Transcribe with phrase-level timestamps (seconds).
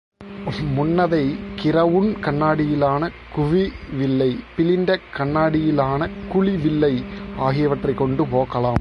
[0.75, 6.09] முன்னதைக் crown கண்ணாடியிலான குவிவில்லை, பிளிண்ட கண்ணாடியிலான
[6.33, 7.03] குழிவில்லை
[7.37, 8.69] ஆகியவற்றைக் கொண்டு போக்கலாம்.